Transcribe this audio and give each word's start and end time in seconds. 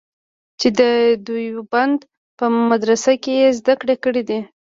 چې 0.59 0.67
د 0.79 0.81
دیوبند 1.25 1.99
په 2.37 2.45
مدرسه 2.69 3.11
کې 3.23 3.33
یې 3.41 3.49
زده 3.59 3.73
کړې 3.81 3.95
کړې 4.03 4.21
دي. 4.29 4.39